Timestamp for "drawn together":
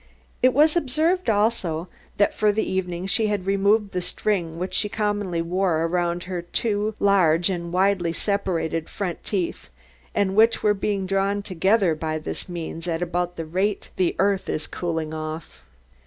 11.05-11.93